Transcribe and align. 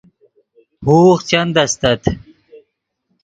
ہوغ 0.85 1.17
چند 1.29 1.55
استت 1.63 2.01